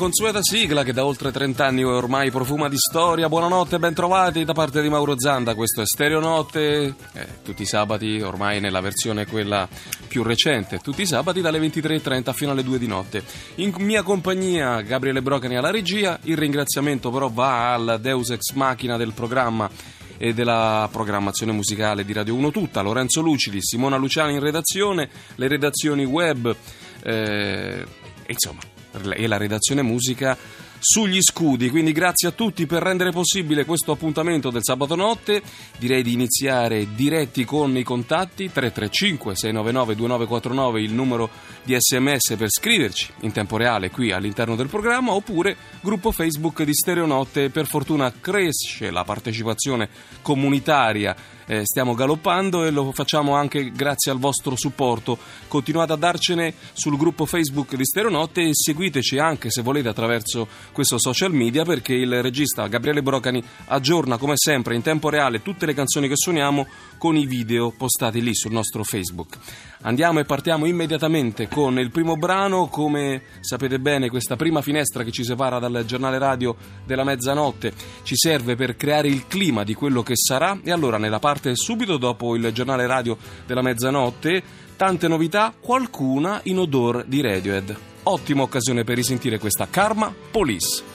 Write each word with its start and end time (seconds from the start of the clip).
consueta 0.00 0.38
sigla 0.40 0.82
che 0.82 0.94
da 0.94 1.04
oltre 1.04 1.30
30 1.30 1.66
anni 1.66 1.84
ormai 1.84 2.30
profuma 2.30 2.70
di 2.70 2.78
storia. 2.78 3.28
Buonanotte 3.28 3.76
e 3.76 3.78
bentrovati 3.78 4.46
da 4.46 4.54
parte 4.54 4.80
di 4.80 4.88
Mauro 4.88 5.20
Zanda. 5.20 5.54
Questo 5.54 5.82
è 5.82 5.84
Stereo 5.84 6.20
Notte, 6.20 6.94
eh, 7.12 7.26
tutti 7.44 7.60
i 7.60 7.66
sabati, 7.66 8.18
ormai 8.22 8.60
nella 8.60 8.80
versione 8.80 9.26
quella 9.26 9.68
più 10.08 10.22
recente, 10.22 10.78
tutti 10.78 11.02
i 11.02 11.06
sabati 11.06 11.42
dalle 11.42 11.58
23.30 11.58 12.32
fino 12.32 12.52
alle 12.52 12.62
2 12.62 12.78
di 12.78 12.86
notte. 12.86 13.22
In 13.56 13.74
mia 13.80 14.02
compagnia 14.02 14.80
Gabriele 14.80 15.20
Brocani 15.20 15.58
alla 15.58 15.70
regia, 15.70 16.18
il 16.22 16.38
ringraziamento 16.38 17.10
però 17.10 17.28
va 17.28 17.74
al 17.74 17.98
Deus 18.00 18.30
Ex 18.30 18.54
Machina 18.54 18.96
del 18.96 19.12
programma 19.12 19.68
e 20.16 20.32
della 20.32 20.88
programmazione 20.90 21.52
musicale 21.52 22.06
di 22.06 22.14
Radio 22.14 22.36
1 22.36 22.50
tutta, 22.50 22.80
Lorenzo 22.80 23.20
Lucidi, 23.20 23.58
Simona 23.60 23.98
Luciani 23.98 24.32
in 24.32 24.40
redazione, 24.40 25.10
le 25.34 25.46
redazioni 25.46 26.06
web, 26.06 26.56
eh, 27.02 27.84
insomma 28.26 28.69
e 28.92 29.26
la 29.26 29.36
redazione 29.36 29.82
musica 29.82 30.36
sugli 30.80 31.20
scudi. 31.20 31.68
Quindi 31.68 31.92
grazie 31.92 32.28
a 32.28 32.32
tutti 32.32 32.66
per 32.66 32.82
rendere 32.82 33.10
possibile 33.10 33.64
questo 33.64 33.92
appuntamento 33.92 34.50
del 34.50 34.64
sabato 34.64 34.96
notte. 34.96 35.42
Direi 35.78 36.02
di 36.02 36.14
iniziare 36.14 36.94
diretti 36.94 37.44
con 37.44 37.76
i 37.76 37.82
contatti 37.82 38.50
335 38.50 39.36
699 39.36 39.94
2949 39.94 40.80
il 40.82 40.92
numero 40.92 41.30
di 41.62 41.76
sms 41.78 42.34
per 42.36 42.50
scriverci 42.50 43.12
in 43.20 43.32
tempo 43.32 43.56
reale 43.56 43.90
qui 43.90 44.10
all'interno 44.10 44.56
del 44.56 44.68
programma 44.68 45.12
oppure 45.12 45.56
gruppo 45.80 46.10
Facebook 46.10 46.62
di 46.62 46.74
Stereonotte. 46.74 47.50
Per 47.50 47.66
fortuna 47.66 48.12
cresce 48.18 48.90
la 48.90 49.04
partecipazione 49.04 49.88
comunitaria 50.22 51.14
eh, 51.50 51.62
stiamo 51.64 51.94
galoppando 51.94 52.64
e 52.64 52.70
lo 52.70 52.92
facciamo 52.92 53.34
anche 53.34 53.72
grazie 53.72 54.12
al 54.12 54.20
vostro 54.20 54.54
supporto. 54.54 55.18
Continuate 55.48 55.92
a 55.92 55.96
darcene 55.96 56.54
sul 56.74 56.96
gruppo 56.96 57.26
Facebook 57.26 57.74
di 57.74 57.84
Stereonotte 57.84 58.42
e 58.42 58.50
seguiteci 58.52 59.18
anche 59.18 59.50
se 59.50 59.60
volete 59.60 59.88
attraverso 59.88 60.46
questo 60.70 61.00
social 61.00 61.32
media 61.32 61.64
perché 61.64 61.92
il 61.92 62.22
regista 62.22 62.68
Gabriele 62.68 63.02
Brocani 63.02 63.42
aggiorna 63.66 64.16
come 64.16 64.34
sempre 64.36 64.76
in 64.76 64.82
tempo 64.82 65.08
reale 65.08 65.42
tutte 65.42 65.66
le 65.66 65.74
canzoni 65.74 66.06
che 66.06 66.16
suoniamo 66.16 66.68
con 66.98 67.16
i 67.16 67.26
video 67.26 67.72
postati 67.72 68.22
lì 68.22 68.32
sul 68.32 68.52
nostro 68.52 68.84
Facebook. 68.84 69.38
Andiamo 69.82 70.20
e 70.20 70.24
partiamo 70.24 70.66
immediatamente 70.66 71.48
con 71.48 71.78
il 71.78 71.90
primo 71.90 72.14
brano, 72.14 72.66
come 72.66 73.22
sapete 73.40 73.80
bene 73.80 74.10
questa 74.10 74.36
prima 74.36 74.60
finestra 74.60 75.02
che 75.02 75.10
ci 75.10 75.24
separa 75.24 75.58
dal 75.58 75.84
giornale 75.86 76.18
radio 76.18 76.54
della 76.84 77.02
mezzanotte 77.02 77.72
ci 78.02 78.14
serve 78.14 78.56
per 78.56 78.76
creare 78.76 79.08
il 79.08 79.26
clima 79.26 79.64
di 79.64 79.72
quello 79.72 80.02
che 80.02 80.16
sarà 80.16 80.60
e 80.62 80.70
allora 80.70 80.98
nella 80.98 81.18
parte 81.18 81.39
subito 81.54 81.96
dopo 81.96 82.36
il 82.36 82.50
giornale 82.52 82.86
radio 82.86 83.16
della 83.46 83.62
mezzanotte 83.62 84.42
tante 84.76 85.08
novità, 85.08 85.52
qualcuna 85.58 86.40
in 86.44 86.58
odor 86.58 87.04
di 87.04 87.20
Radiohead. 87.20 87.76
Ottima 88.04 88.42
occasione 88.42 88.84
per 88.84 88.96
risentire 88.96 89.38
questa 89.38 89.68
Karma 89.68 90.14
Police. 90.30 90.89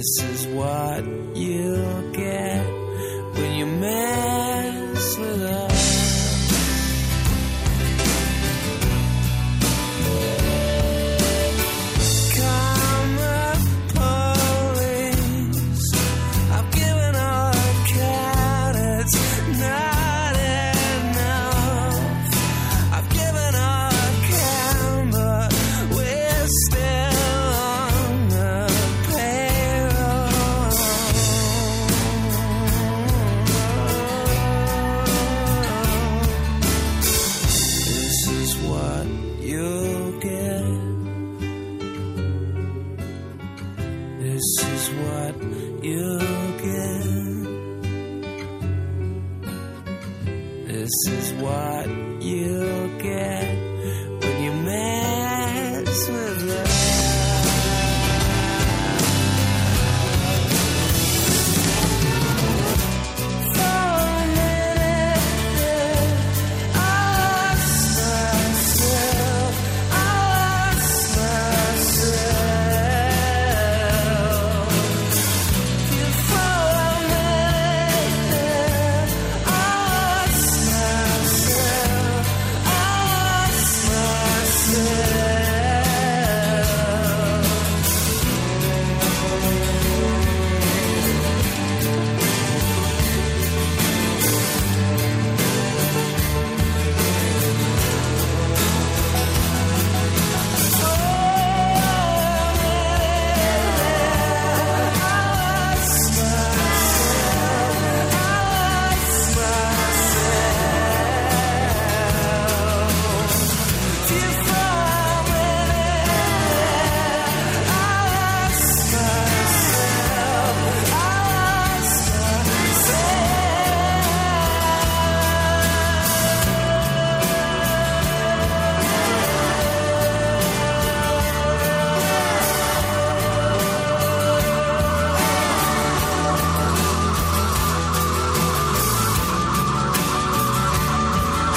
This 0.00 0.22
is 0.22 0.46
what 0.46 1.04
you 1.36 1.76
get 2.14 2.64
when 3.34 3.52
you 3.58 3.66
are 3.66 3.80
mad. 3.80 4.29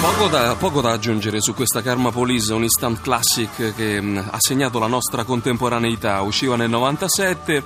Poco 0.03 0.27
da, 0.27 0.53
poco 0.55 0.81
da, 0.81 0.91
aggiungere 0.91 1.39
su 1.39 1.53
questa 1.53 1.81
Karma 1.81 2.11
Police, 2.11 2.51
un 2.51 2.63
instant 2.63 2.99
classic 2.99 3.73
che 3.73 4.01
mh, 4.01 4.05
mm, 4.05 4.17
ha 4.31 4.37
segnato 4.37 4.77
la 4.77 4.87
nostra 4.87 5.23
contemporaneità. 5.23 6.19
Usciva 6.19 6.57
nel 6.57 6.69
97, 6.69 7.63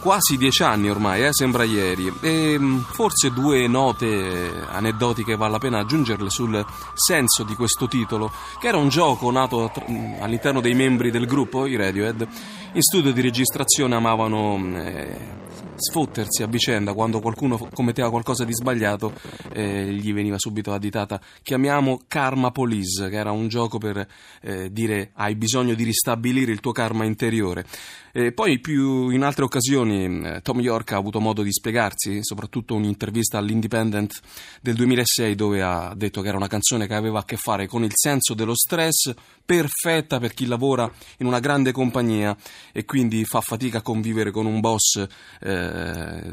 quasi 0.00 0.38
dieci 0.38 0.62
anni 0.62 0.88
ormai, 0.88 1.26
eh, 1.26 1.34
sembra 1.34 1.64
ieri. 1.64 2.10
E 2.22 2.58
mh, 2.58 2.64
mm, 2.64 2.78
forse 2.92 3.30
due 3.30 3.68
note 3.68 4.64
aneddotiche 4.70 5.36
vale 5.36 5.52
la 5.52 5.58
pena 5.58 5.80
aggiungerle 5.80 6.30
sul 6.30 6.64
senso 6.94 7.42
di 7.42 7.54
questo 7.54 7.86
titolo, 7.86 8.32
che 8.58 8.68
era 8.68 8.78
un 8.78 8.88
gioco 8.88 9.30
nato 9.30 9.70
mh, 9.86 9.92
mm, 9.92 10.22
all'interno 10.22 10.62
dei 10.62 10.72
membri 10.72 11.10
del 11.10 11.26
gruppo, 11.26 11.66
i 11.66 11.76
Radiohead. 11.76 12.26
In 12.72 12.80
studio 12.80 13.12
di 13.12 13.20
registrazione 13.20 13.94
amavano. 13.94 14.58
Eh, 14.76 15.48
sfottersi 15.80 16.42
a 16.42 16.46
vicenda 16.46 16.92
quando 16.92 17.20
qualcuno 17.20 17.56
commetteva 17.72 18.10
qualcosa 18.10 18.44
di 18.44 18.52
sbagliato 18.52 19.12
eh, 19.52 19.92
gli 19.92 20.12
veniva 20.12 20.36
subito 20.38 20.72
additata. 20.72 21.20
Chiamiamo 21.42 22.02
Karma 22.06 22.50
Police 22.50 23.08
che 23.08 23.16
era 23.16 23.32
un 23.32 23.48
gioco 23.48 23.78
per 23.78 24.06
eh, 24.42 24.70
dire 24.70 25.10
hai 25.14 25.34
bisogno 25.34 25.74
di 25.74 25.84
ristabilire 25.84 26.52
il 26.52 26.60
tuo 26.60 26.72
karma 26.72 27.04
interiore. 27.04 27.64
E 28.12 28.32
poi 28.32 28.58
più 28.58 29.10
in 29.10 29.22
altre 29.22 29.44
occasioni 29.44 30.26
eh, 30.26 30.40
Tom 30.42 30.60
York 30.60 30.92
ha 30.92 30.96
avuto 30.96 31.20
modo 31.20 31.42
di 31.42 31.52
spiegarsi, 31.52 32.18
soprattutto 32.22 32.74
un'intervista 32.74 33.38
all'Independent 33.38 34.18
del 34.60 34.74
2006 34.74 35.34
dove 35.36 35.62
ha 35.62 35.94
detto 35.94 36.20
che 36.20 36.28
era 36.28 36.36
una 36.36 36.48
canzone 36.48 36.88
che 36.88 36.94
aveva 36.94 37.20
a 37.20 37.24
che 37.24 37.36
fare 37.36 37.68
con 37.68 37.84
il 37.84 37.92
senso 37.94 38.34
dello 38.34 38.56
stress, 38.56 39.14
perfetta 39.44 40.18
per 40.18 40.34
chi 40.34 40.46
lavora 40.46 40.90
in 41.18 41.26
una 41.26 41.38
grande 41.38 41.70
compagnia 41.70 42.36
e 42.72 42.84
quindi 42.84 43.24
fa 43.24 43.40
fatica 43.40 43.78
a 43.78 43.82
convivere 43.82 44.32
con 44.32 44.46
un 44.46 44.58
boss 44.58 45.06
eh, 45.40 45.69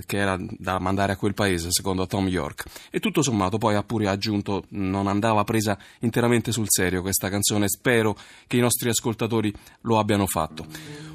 che 0.06 0.18
era 0.18 0.38
da 0.58 0.80
mandare 0.80 1.14
a 1.14 1.18
quel 1.18 1.34
paese, 1.34 1.70
secondo 1.72 2.08
Tom 2.08 2.28
York. 2.28 2.66
E 2.90 3.00
tutto 3.00 3.22
sommato 3.22 3.58
poi 3.58 3.76
ha 3.76 3.84
pure 3.84 4.08
aggiunto 4.08 4.66
non 4.70 5.08
andava 5.08 5.44
presa 5.44 5.78
interamente 6.00 6.52
sul 6.52 6.68
serio 6.68 7.02
questa 7.02 7.30
canzone, 7.30 7.68
spero 7.68 8.16
che 8.48 8.58
i 8.58 8.62
nostri 8.62 8.90
ascoltatori 8.90 9.54
lo 9.82 10.00
abbiano 10.00 10.26
fatto. 10.28 10.66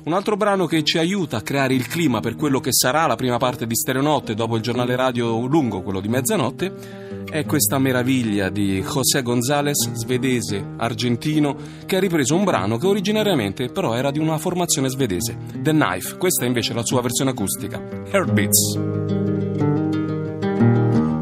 Un 0.05 0.13
altro 0.15 0.37
brano 0.37 0.67
che 0.67 0.83
ci 0.83 0.99
aiuta 0.99 1.37
a 1.37 1.43
creare 1.43 1.75
il 1.75 1.87
clima 1.87 2.21
per 2.21 2.35
quello 2.35 2.59
che 2.59 2.73
sarà 2.73 3.07
la 3.07 3.15
prima 3.15 3.39
parte 3.39 3.67
di 3.67 3.77
Stereonotte 3.77 4.35
dopo 4.35 4.57
il 4.57 4.63
giornale 4.63 4.97
radio 4.97 5.47
lungo, 5.47 5.83
quello 5.83 6.01
di 6.01 6.09
mezzanotte, 6.09 7.11
è 7.31 7.47
questa 7.47 7.79
meraviglia 7.79 8.51
di 8.51 8.83
José 8.83 9.23
González, 9.23 9.93
svedese, 9.93 10.63
argentino, 10.77 11.57
che 11.87 11.97
ha 11.97 12.01
ripreso 12.01 12.35
un 12.35 12.45
brano 12.45 12.77
che 12.77 12.87
originariamente 12.87 13.69
però 13.69 13.95
era 13.95 14.11
di 14.11 14.19
una 14.19 14.39
formazione 14.39 14.89
svedese, 14.89 15.37
The 15.57 15.71
Knife. 15.71 16.17
Questa 16.19 16.45
è 16.45 16.47
invece 16.47 16.75
la 16.75 16.85
sua 16.85 17.01
versione 17.01 17.31
acustica, 17.31 17.81
Heartbeats. 18.13 18.77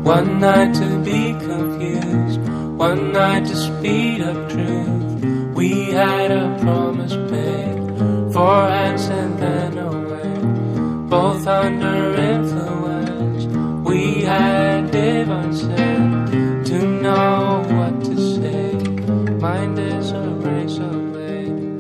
One 0.03 0.41
night 0.41 0.75
to 0.75 0.99
be 1.05 1.35
confused, 1.39 2.41
one 2.77 3.13
night 3.13 3.47
to 3.47 3.55
speed 3.55 4.23
up 4.23 4.51
truth. 4.51 5.55
We 5.55 5.93
had 5.93 6.33
a 6.33 6.59
promise 6.61 7.15
made. 7.31 8.33
for 8.33 8.69
hands 8.69 9.07
and 9.07 9.39
then 9.39 9.79
away, 9.79 11.09
both 11.09 11.47
under 11.47 12.13
influence. 12.17 13.45
We 13.89 14.23
had 14.23 14.91
divine 14.91 15.55
sense 15.55 16.69
to 16.71 16.79
know 17.03 17.63
what 17.71 18.05
to 18.07 18.17
say. 18.35 18.73
Mind 19.39 19.79
is 19.79 20.11
a 20.11 20.29
razor 20.29 20.91
blade 21.13 21.79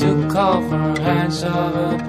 to 0.00 0.28
call 0.30 0.60
for 0.68 1.00
hands 1.00 1.42
of 1.42 1.74
above 1.74 1.99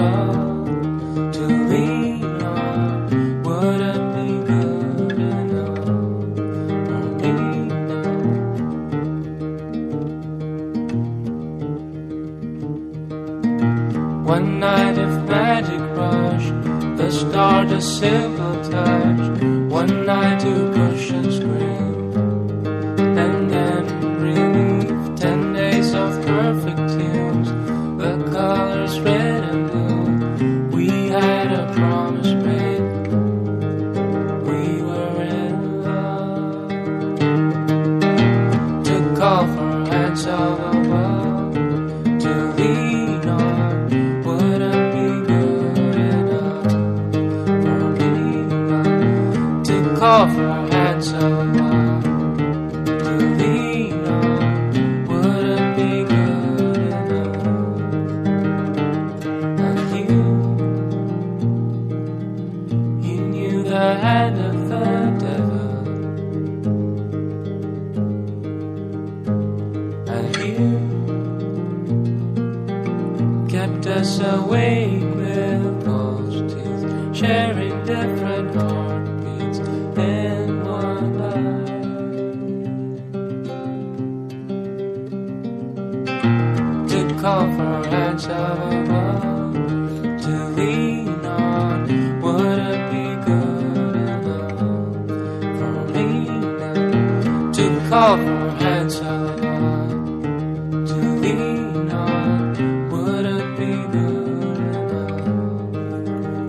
still 18.01 18.30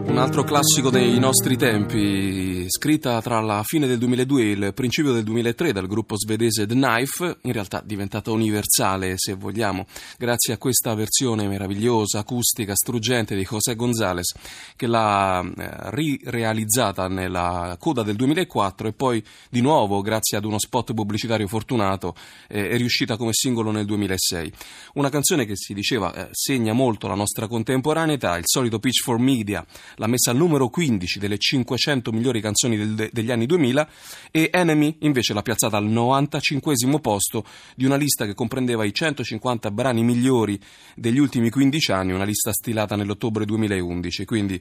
Un 0.06 0.18
altro 0.18 0.44
classico 0.44 0.90
dei 0.90 1.18
nostri 1.18 1.56
tempi, 1.56 2.51
scritta 2.72 3.20
tra 3.20 3.38
la 3.40 3.62
fine 3.64 3.86
del 3.86 3.98
2002 3.98 4.42
e 4.42 4.50
il 4.50 4.72
principio 4.74 5.12
del 5.12 5.24
2003 5.24 5.72
dal 5.72 5.86
gruppo 5.86 6.16
svedese 6.16 6.66
The 6.66 6.72
Knife, 6.72 7.36
in 7.42 7.52
realtà 7.52 7.82
diventata 7.84 8.30
universale 8.30 9.14
se 9.16 9.34
vogliamo, 9.34 9.86
grazie 10.18 10.54
a 10.54 10.56
questa 10.58 10.94
versione 10.94 11.46
meravigliosa, 11.46 12.20
acustica, 12.20 12.74
struggente 12.74 13.36
di 13.36 13.46
José 13.48 13.76
González, 13.76 14.32
che 14.74 14.86
l'ha 14.86 15.42
eh, 15.42 15.70
rirealizzata 15.90 17.08
nella 17.08 17.76
coda 17.78 18.02
del 18.02 18.16
2004 18.16 18.88
e 18.88 18.92
poi 18.92 19.22
di 19.50 19.60
nuovo, 19.60 20.00
grazie 20.00 20.38
ad 20.38 20.46
uno 20.46 20.58
spot 20.58 20.94
pubblicitario 20.94 21.46
fortunato, 21.46 22.14
eh, 22.48 22.70
è 22.70 22.76
riuscita 22.78 23.18
come 23.18 23.34
singolo 23.34 23.70
nel 23.70 23.84
2006. 23.84 24.50
Una 24.94 25.10
canzone 25.10 25.44
che 25.44 25.56
si 25.56 25.74
diceva 25.74 26.14
eh, 26.14 26.28
segna 26.30 26.72
molto 26.72 27.06
la 27.06 27.14
nostra 27.14 27.46
contemporaneità, 27.46 28.38
il 28.38 28.46
solito 28.46 28.78
Pitchfork 28.78 29.20
Media 29.20 29.64
l'ha 29.96 30.06
messa 30.06 30.30
al 30.30 30.38
numero 30.38 30.70
15 30.70 31.18
delle 31.18 31.36
500 31.36 32.10
migliori 32.12 32.40
canzoni 32.40 32.60
del- 32.68 33.10
degli 33.12 33.30
anni 33.30 33.46
2000 33.46 33.88
e 34.30 34.50
Enemy 34.52 34.96
invece 35.00 35.34
l'ha 35.34 35.42
piazzata 35.42 35.76
al 35.76 35.84
95 35.86 36.74
posto 37.00 37.44
di 37.74 37.84
una 37.84 37.96
lista 37.96 38.26
che 38.26 38.34
comprendeva 38.34 38.84
i 38.84 38.92
150 38.92 39.70
brani 39.70 40.02
migliori 40.02 40.58
degli 40.94 41.18
ultimi 41.18 41.50
15 41.50 41.92
anni, 41.92 42.12
una 42.12 42.24
lista 42.24 42.52
stilata 42.52 42.96
nell'ottobre 42.96 43.44
2011, 43.44 44.24
quindi 44.24 44.60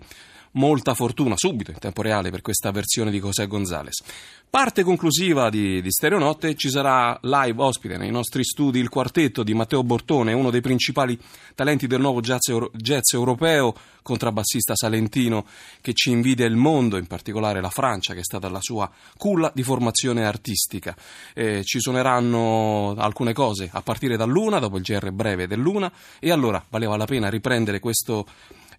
molta 0.53 0.93
fortuna 0.93 1.35
subito 1.37 1.71
in 1.71 1.77
tempo 1.77 2.01
reale 2.01 2.29
per 2.29 2.41
questa 2.41 2.71
versione 2.71 3.11
di 3.11 3.19
José 3.19 3.47
González. 3.47 4.03
Parte 4.51 4.83
conclusiva 4.83 5.49
di, 5.49 5.81
di 5.81 5.89
Stereonotte 5.89 6.55
ci 6.55 6.69
sarà 6.69 7.17
live 7.21 7.63
ospite 7.63 7.95
nei 7.95 8.11
nostri 8.11 8.43
studi 8.43 8.79
il 8.79 8.89
quartetto 8.89 9.43
di 9.43 9.53
Matteo 9.53 9.81
Bortone, 9.81 10.33
uno 10.33 10.49
dei 10.49 10.59
principali 10.59 11.17
talenti 11.55 11.87
del 11.87 12.01
nuovo 12.01 12.19
jazz, 12.19 12.49
euro- 12.49 12.69
jazz 12.73 13.13
europeo, 13.13 13.73
contrabbassista 14.01 14.75
salentino 14.75 15.45
che 15.79 15.93
ci 15.93 16.11
invidia 16.11 16.45
il 16.45 16.57
mondo, 16.57 16.97
in 16.97 17.07
particolare 17.07 17.61
la 17.61 17.69
Francia 17.69 18.13
che 18.13 18.19
è 18.19 18.23
stata 18.23 18.49
la 18.49 18.59
sua 18.61 18.91
culla 19.17 19.49
di 19.55 19.63
formazione 19.63 20.25
artistica. 20.25 20.97
Eh, 21.33 21.63
ci 21.63 21.79
suoneranno 21.79 22.93
alcune 22.97 23.31
cose 23.31 23.69
a 23.71 23.81
partire 23.81 24.17
dall'una, 24.17 24.59
dopo 24.59 24.75
il 24.75 24.83
GR 24.83 25.11
breve 25.11 25.47
dell'una 25.47 25.89
e 26.19 26.29
allora 26.29 26.61
valeva 26.67 26.97
la 26.97 27.05
pena 27.05 27.29
riprendere 27.29 27.79
questo 27.79 28.27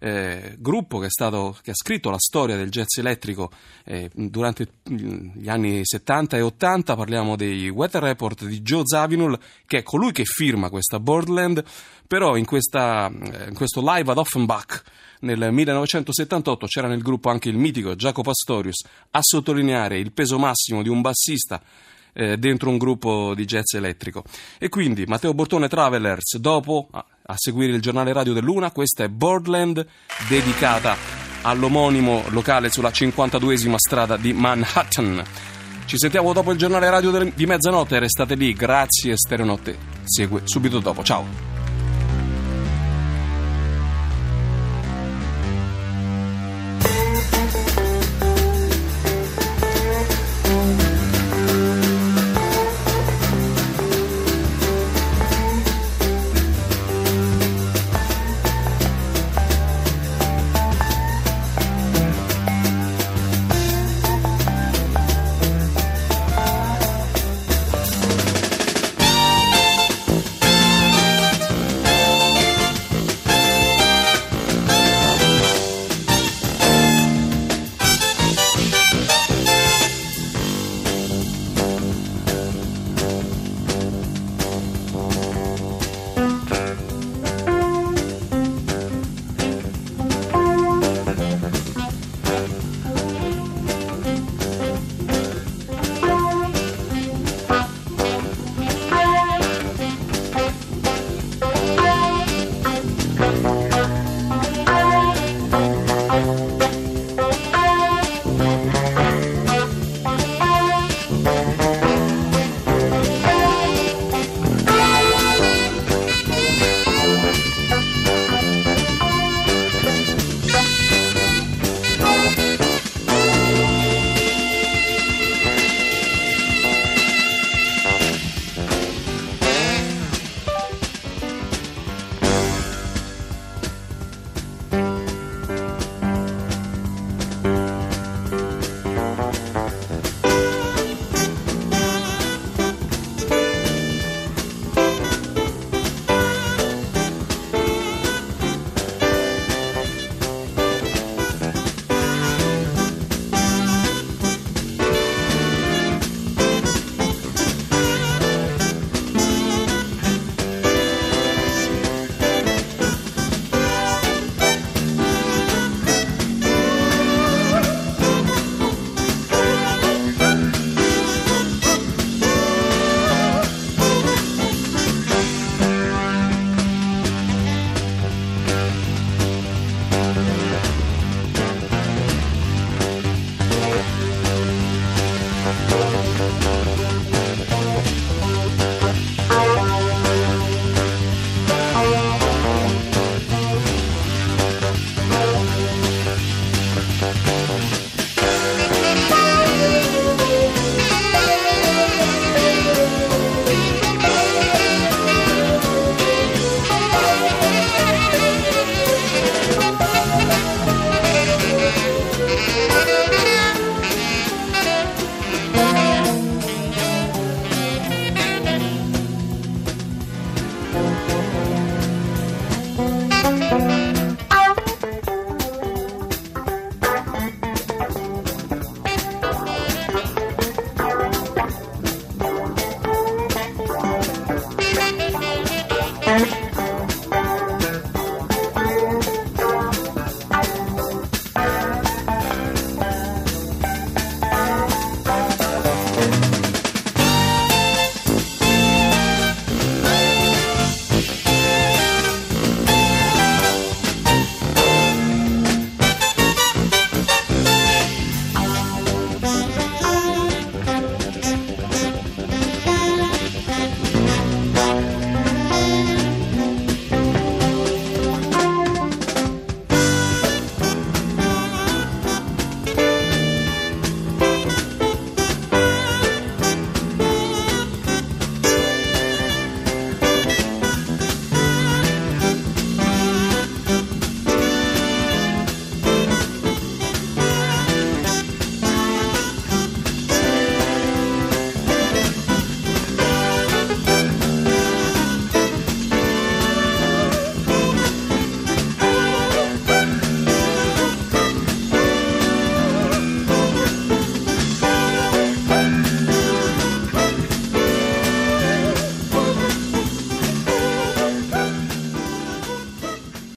eh, 0.03 0.55
gruppo 0.59 0.99
che, 0.99 1.09
stato, 1.09 1.57
che, 1.63 1.71
ha 1.71 1.75
scritto 1.75 2.09
la 2.09 2.19
storia 2.19 2.57
del 2.57 2.69
jazz 2.69 2.97
elettrico 2.97 3.49
eh, 3.85 4.09
durante 4.13 4.67
gli 4.83 5.47
anni 5.47 5.79
70 5.81 6.35
e 6.35 6.41
80. 6.41 6.95
Parliamo 6.95 7.37
dei 7.37 7.69
Weather 7.69 8.03
Report 8.03 8.43
di 8.43 8.61
Joe 8.61 8.81
Zawinul, 8.83 9.39
che 9.65 9.77
è 9.77 9.83
colui 9.83 10.11
che 10.11 10.25
firma 10.25 10.69
questa 10.69 10.99
Birdland, 10.99 11.63
però 12.05 12.35
in, 12.35 12.43
questa, 12.43 13.07
eh, 13.07 13.47
in 13.47 13.53
questo 13.53 13.79
live 13.81 14.11
ad 14.11 14.17
Offenbach 14.17 14.83
nel 15.21 15.53
1978 15.53 16.65
c'era 16.65 16.89
nel 16.89 17.01
gruppo 17.01 17.29
anche 17.29 17.47
il 17.47 17.55
mitico 17.55 17.95
Jacopo 17.95 18.31
Astorius 18.31 18.85
a 19.11 19.19
sottolineare 19.21 19.97
il 19.97 20.11
peso 20.11 20.37
massimo 20.37 20.81
di 20.81 20.89
un 20.89 20.99
bassista 20.99 21.61
eh, 22.13 22.37
dentro 22.37 22.69
un 22.69 22.77
gruppo 22.77 23.33
di 23.35 23.45
jazz 23.45 23.73
elettrico. 23.73 24.23
E 24.57 24.69
quindi 24.69 25.05
Matteo 25.05 25.33
Bortone 25.33 25.67
Travelers, 25.67 26.37
dopo 26.37 26.87
a, 26.91 27.05
a 27.25 27.33
seguire 27.35 27.73
il 27.73 27.81
giornale 27.81 28.13
radio 28.13 28.33
dell'Una, 28.33 28.71
questa 28.71 29.03
è 29.03 29.09
Boardland 29.09 29.85
dedicata 30.29 30.95
all'omonimo 31.41 32.23
locale 32.29 32.69
sulla 32.69 32.89
52esima 32.89 33.75
strada 33.75 34.17
di 34.17 34.33
Manhattan. 34.33 35.23
Ci 35.85 35.97
sentiamo 35.97 36.31
dopo 36.31 36.51
il 36.51 36.57
giornale 36.57 36.89
radio 36.89 37.31
di 37.33 37.45
mezzanotte, 37.45 37.99
restate 37.99 38.35
lì, 38.35 38.53
grazie 38.53 39.17
Stereonotte 39.17 39.93
segue 40.05 40.41
subito 40.45 40.79
dopo, 40.79 41.03
ciao! 41.03 41.52